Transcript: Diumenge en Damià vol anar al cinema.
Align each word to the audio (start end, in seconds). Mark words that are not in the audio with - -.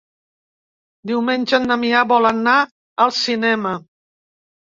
Diumenge 1.09 1.55
en 1.59 1.67
Damià 1.73 2.01
vol 2.13 2.29
anar 2.31 2.57
al 3.05 3.13
cinema. 3.19 3.77